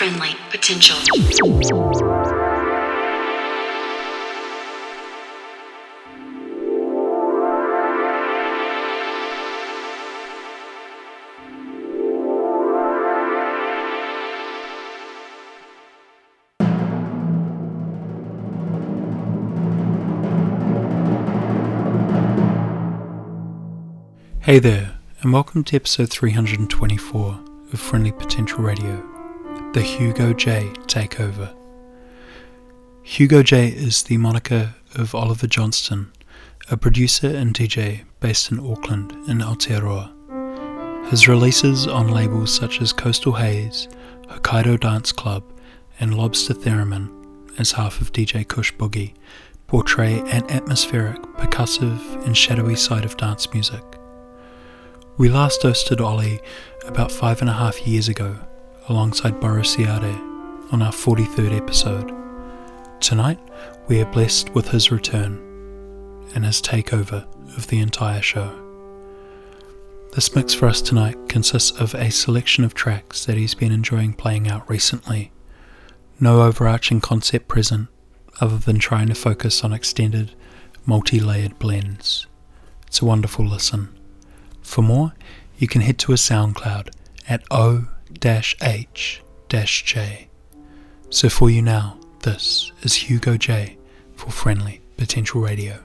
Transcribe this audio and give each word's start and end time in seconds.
friendly 0.00 0.34
potential. 0.48 0.96
Hey 24.40 24.58
there, 24.60 24.98
and 25.20 25.34
welcome 25.34 25.62
to 25.64 25.76
episode 25.76 26.08
324 26.08 27.38
of 27.74 27.78
Friendly 27.78 28.12
Potential 28.12 28.60
Radio, 28.60 29.19
the 29.72 29.80
Hugo 29.80 30.32
J 30.32 30.68
Takeover. 30.88 31.54
Hugo 33.04 33.40
J 33.40 33.68
is 33.68 34.02
the 34.02 34.16
moniker 34.16 34.74
of 34.96 35.14
Oliver 35.14 35.46
Johnston, 35.46 36.10
a 36.72 36.76
producer 36.76 37.28
and 37.28 37.54
DJ 37.54 38.02
based 38.18 38.50
in 38.50 38.58
Auckland 38.58 39.12
in 39.28 39.38
Aotearoa. 39.38 41.08
His 41.08 41.28
releases 41.28 41.86
on 41.86 42.08
labels 42.08 42.52
such 42.52 42.80
as 42.80 42.92
Coastal 42.92 43.34
Haze, 43.34 43.86
Hokkaido 44.26 44.80
Dance 44.80 45.12
Club, 45.12 45.44
and 46.00 46.18
Lobster 46.18 46.54
Theremin, 46.54 47.08
as 47.56 47.70
half 47.70 48.00
of 48.00 48.12
DJ 48.12 48.46
Kush 48.48 48.72
Boogie, 48.74 49.14
portray 49.68 50.18
an 50.32 50.50
atmospheric, 50.50 51.22
percussive, 51.36 52.26
and 52.26 52.36
shadowy 52.36 52.74
side 52.74 53.04
of 53.04 53.16
dance 53.16 53.52
music. 53.52 53.84
We 55.16 55.28
last 55.28 55.62
hosted 55.62 56.04
Ollie 56.04 56.40
about 56.86 57.12
five 57.12 57.40
and 57.40 57.48
a 57.48 57.52
half 57.52 57.86
years 57.86 58.08
ago 58.08 58.36
alongside 58.90 59.38
Boris 59.38 59.76
Ciade 59.76 60.16
on 60.72 60.82
our 60.82 60.90
43rd 60.92 61.56
episode. 61.56 62.12
Tonight, 63.00 63.38
we 63.86 64.00
are 64.00 64.12
blessed 64.12 64.50
with 64.50 64.68
his 64.68 64.90
return 64.90 65.36
and 66.34 66.44
his 66.44 66.60
takeover 66.60 67.24
of 67.56 67.68
the 67.68 67.78
entire 67.78 68.20
show. 68.20 68.52
This 70.12 70.34
mix 70.34 70.52
for 70.54 70.66
us 70.66 70.82
tonight 70.82 71.28
consists 71.28 71.70
of 71.70 71.94
a 71.94 72.10
selection 72.10 72.64
of 72.64 72.74
tracks 72.74 73.24
that 73.26 73.36
he's 73.36 73.54
been 73.54 73.70
enjoying 73.70 74.12
playing 74.12 74.48
out 74.48 74.68
recently. 74.68 75.30
No 76.18 76.42
overarching 76.42 77.00
concept 77.00 77.46
present, 77.46 77.88
other 78.40 78.58
than 78.58 78.80
trying 78.80 79.06
to 79.06 79.14
focus 79.14 79.62
on 79.62 79.72
extended, 79.72 80.34
multi 80.84 81.20
layered 81.20 81.60
blends. 81.60 82.26
It's 82.88 83.00
a 83.00 83.04
wonderful 83.04 83.46
listen. 83.46 83.96
For 84.62 84.82
more, 84.82 85.14
you 85.58 85.68
can 85.68 85.80
head 85.80 85.98
to 86.00 86.12
a 86.12 86.16
SoundCloud 86.16 86.90
at 87.28 87.44
o-h-j. 88.24 89.18
So 91.10 91.28
for 91.28 91.50
you 91.50 91.62
now, 91.62 91.98
this 92.22 92.72
is 92.82 92.94
Hugo 92.94 93.36
J 93.36 93.78
for 94.14 94.30
Friendly 94.30 94.80
Potential 94.96 95.40
Radio. 95.40 95.82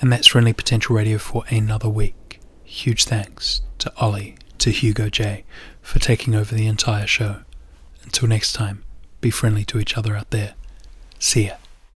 And 0.00 0.12
that's 0.12 0.26
Friendly 0.26 0.52
Potential 0.52 0.96
Radio 0.96 1.18
for 1.18 1.44
another 1.48 1.88
week. 1.88 2.40
Huge 2.64 3.04
thanks 3.04 3.62
to 3.78 3.92
Ollie, 3.96 4.36
to 4.58 4.70
Hugo 4.70 5.08
J, 5.08 5.44
for 5.80 5.98
taking 5.98 6.34
over 6.34 6.54
the 6.54 6.66
entire 6.66 7.06
show. 7.06 7.42
Until 8.02 8.28
next 8.28 8.52
time, 8.52 8.84
be 9.20 9.30
friendly 9.30 9.64
to 9.66 9.78
each 9.78 9.96
other 9.96 10.16
out 10.16 10.30
there. 10.30 10.54
See 11.18 11.46
ya. 11.46 11.54